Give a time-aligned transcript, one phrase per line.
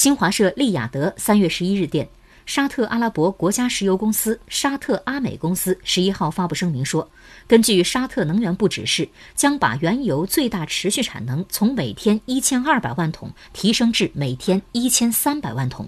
[0.00, 2.08] 新华社利雅得三月十一日电
[2.46, 7.06] 沙特阿拉伯国家石油公司沙特阿美公司十一号发布声明说
[7.46, 15.86] 根据沙特能源部指示将把原油最大持续产能从每天一千二百万桶提升至每天一千三百万桶。